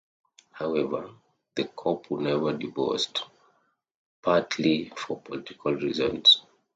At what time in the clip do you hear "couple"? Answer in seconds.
1.65-2.21